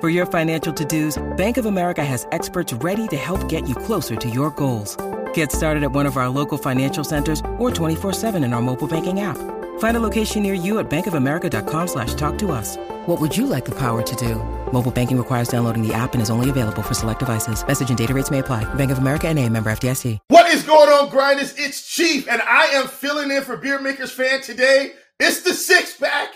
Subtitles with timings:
[0.00, 4.14] For your financial to-dos, Bank of America has experts ready to help get you closer
[4.14, 4.96] to your goals.
[5.34, 9.18] Get started at one of our local financial centers or 24-7 in our mobile banking
[9.22, 9.36] app.
[9.80, 12.76] Find a location near you at bankofamerica.com slash talk to us.
[13.06, 14.36] What would you like the power to do?
[14.72, 17.66] Mobile banking requires downloading the app and is only available for select devices.
[17.66, 18.72] Message and data rates may apply.
[18.74, 20.18] Bank of America and a member FDIC.
[20.28, 21.58] What is going on, grinders?
[21.58, 24.92] It's Chief, and I am filling in for Beer Makers fan today.
[25.18, 26.34] It's the six pack.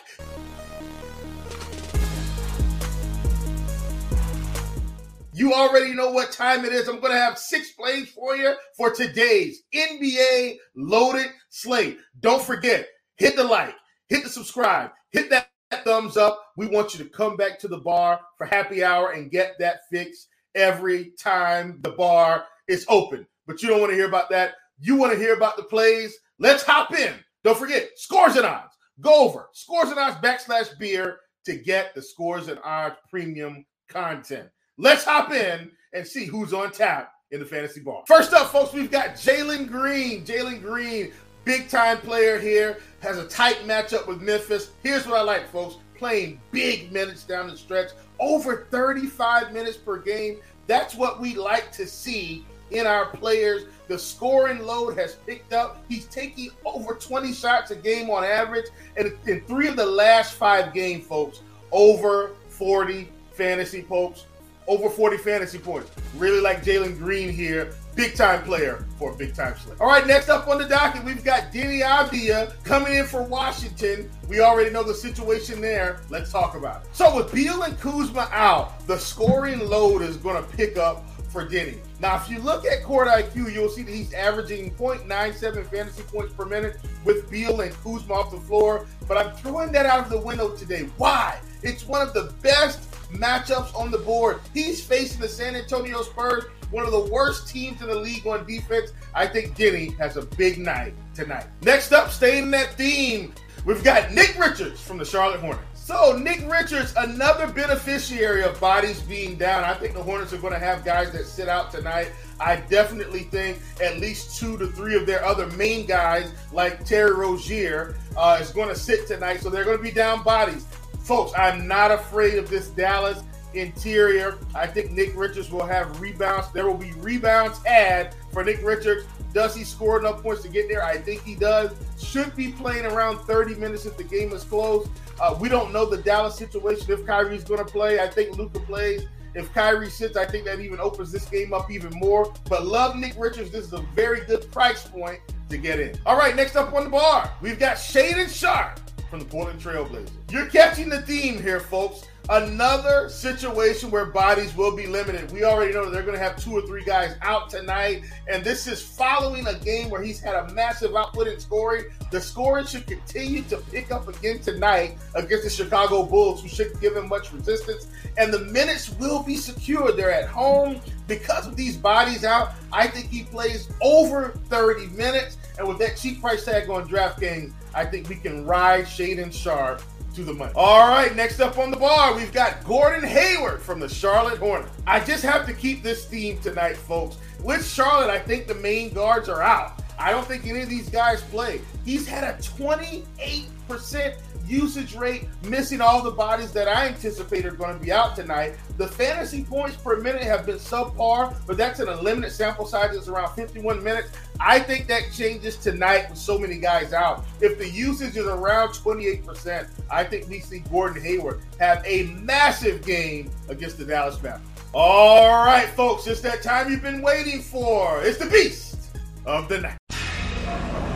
[5.43, 6.87] You already know what time it is.
[6.87, 11.99] I'm going to have six plays for you for today's NBA loaded slate.
[12.21, 13.75] Don't forget, hit the like,
[14.09, 15.51] hit the subscribe, hit that
[15.83, 16.41] thumbs up.
[16.57, 19.81] We want you to come back to the bar for happy hour and get that
[19.91, 23.27] fix every time the bar is open.
[23.45, 24.55] But you don't want to hear about that.
[24.79, 26.17] You want to hear about the plays.
[26.39, 27.15] Let's hop in.
[27.43, 28.77] Don't forget, scores and odds.
[29.01, 31.17] Go over scores and odds backslash beer
[31.47, 34.49] to get the scores and odds premium content.
[34.83, 38.03] Let's hop in and see who's on tap in the fantasy ball.
[38.09, 40.25] First up, folks, we've got Jalen Green.
[40.25, 41.13] Jalen Green,
[41.45, 44.73] big time player here, has a tight matchup with Memphis.
[44.83, 49.99] Here's what I like, folks playing big minutes down the stretch, over 35 minutes per
[49.99, 50.41] game.
[50.67, 53.67] That's what we like to see in our players.
[53.87, 55.85] The scoring load has picked up.
[55.89, 58.67] He's taking over 20 shots a game on average.
[58.97, 64.27] And in three of the last five game, folks, over 40 fantasy folks
[64.67, 65.91] over 40 fantasy points.
[66.17, 67.73] Really like Jalen Green here.
[67.95, 69.79] Big time player for a big time slate.
[69.81, 74.11] All right, next up on the docket, we've got Deni Avdija coming in for Washington.
[74.29, 76.01] We already know the situation there.
[76.09, 76.89] Let's talk about it.
[76.95, 81.47] So, with Beal and Kuzma out, the scoring load is going to pick up for
[81.47, 81.79] Deni.
[81.99, 86.33] Now, if you look at court IQ, you'll see that he's averaging 0.97 fantasy points
[86.35, 88.87] per minute with Beal and Kuzma off the floor.
[89.09, 90.89] But I'm throwing that out of the window today.
[90.99, 91.41] Why?
[91.63, 94.41] It's one of the best matchups on the board.
[94.55, 98.47] He's facing the San Antonio Spurs, one of the worst teams in the league on
[98.47, 98.93] defense.
[99.15, 101.47] I think Deni has a big night tonight.
[101.63, 103.35] Next up, staying in that theme,
[103.65, 105.73] we've got Nick Richards from the Charlotte Hornets.
[105.85, 109.65] So, Nick Richards, another beneficiary of bodies being down.
[109.65, 112.13] I think the Hornets are going to have guys that sit out tonight.
[112.39, 117.13] I definitely think at least two to three of their other main guys, like Terry
[117.13, 119.41] Rozier, uh, is going to sit tonight.
[119.41, 120.67] So, they're going to be down bodies.
[121.03, 123.23] Folks, I'm not afraid of this Dallas
[123.55, 124.39] interior.
[124.55, 126.51] I think Nick Richards will have rebounds.
[126.53, 129.05] There will be rebounds had for Nick Richards.
[129.33, 130.85] Does he score enough points to get there?
[130.85, 131.73] I think he does.
[132.01, 134.89] Should be playing around 30 minutes if the game is close.
[135.21, 138.01] Uh, we don't know the Dallas situation if Kyrie's going to play.
[138.01, 139.07] I think Luka plays.
[139.35, 142.33] If Kyrie sits, I think that even opens this game up even more.
[142.49, 143.51] But love Nick Richards.
[143.51, 145.99] This is a very good price point to get in.
[146.05, 148.79] All right, next up on the bar, we've got Shaedon Sharpe
[149.13, 150.09] from the Portland Trailblazers.
[150.31, 152.09] You're catching the theme here, folks.
[152.31, 155.31] Another situation where bodies will be limited.
[155.31, 158.67] We already know they're going to have two or three guys out tonight, and this
[158.67, 161.85] is following a game where he's had a massive output in scoring.
[162.11, 166.81] The scoring should continue to pick up again tonight against the Chicago Bulls, who shouldn't
[166.81, 167.89] give him much resistance.
[168.17, 169.99] And the minutes will be secured.
[169.99, 172.53] They're at home because of these bodies out.
[172.73, 177.53] I think he plays over 30 minutes, and with that cheap price tag on DraftKings,
[177.75, 179.83] I think we can ride Shaedon Sharpe
[180.15, 180.53] to the money.
[180.55, 184.71] All right, next up on the bar, we've got Gordon Hayward from the Charlotte Hornets.
[184.87, 187.17] I just have to keep this theme tonight, folks.
[187.43, 189.83] With Charlotte, I think the main guards are out.
[189.99, 191.61] I don't think any of these guys play.
[191.85, 194.15] He's had a 28%
[194.47, 198.57] usage rate, missing all the bodies that I anticipate are going to be out tonight.
[198.79, 202.95] The fantasy points per minute have been subpar, but that's in a limited sample size.
[202.97, 204.11] It's around 51 minutes.
[204.41, 207.25] I think that changes tonight with so many guys out.
[207.41, 212.85] If the usage is around 28%, I think we see Gordon Hayward have a massive
[212.85, 214.49] game against the Dallas Mavericks.
[214.75, 218.03] All right, folks, it's that time you've been waiting for.
[218.03, 218.97] It's the beast
[219.27, 220.92] of the night.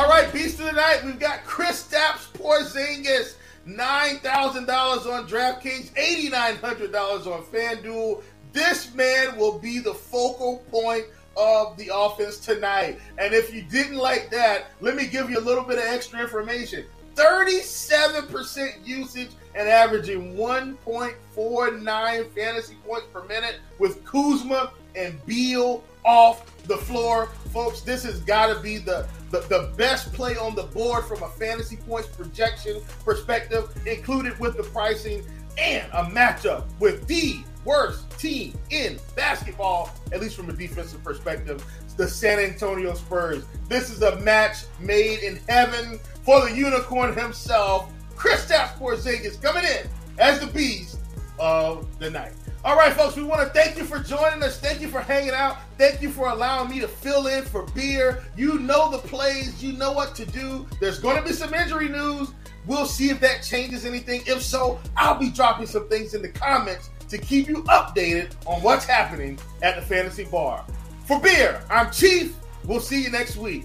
[0.00, 3.34] All right, beast of the night, we've got Kristaps Porzingis,
[3.68, 8.22] $9,000 on DraftKings, $8,900 on FanDuel.
[8.54, 11.04] This man will be the focal point
[11.36, 12.98] of the offense tonight.
[13.18, 16.18] And if you didn't like that, let me give you a little bit of extra
[16.22, 16.86] information.
[17.14, 26.76] 37% usage and averaging 1.49 fantasy points per minute with Kuzma and Beal off the
[26.76, 27.26] floor.
[27.52, 31.22] Folks, this has got to be the, the, the best play on the board from
[31.22, 35.24] a fantasy points projection perspective, included with the pricing
[35.58, 41.64] and a matchup with the worst team in basketball, at least from a defensive perspective,
[41.96, 43.44] the San Antonio Spurs.
[43.68, 49.88] This is a match made in heaven for the unicorn himself, Kristaps Porzingis, coming in
[50.18, 50.98] as the beast
[51.38, 52.32] of the night.
[52.62, 54.60] All right, folks, we want to thank you for joining us.
[54.60, 55.56] Thank you for hanging out.
[55.78, 58.22] Thank you for allowing me to fill in for beer.
[58.36, 60.66] You know the plays, you know what to do.
[60.78, 62.32] There's going to be some injury news.
[62.66, 64.24] We'll see if that changes anything.
[64.26, 68.60] If so, I'll be dropping some things in the comments to keep you updated on
[68.62, 70.62] what's happening at the fantasy bar.
[71.06, 72.36] For beer, I'm Chief.
[72.66, 73.64] We'll see you next week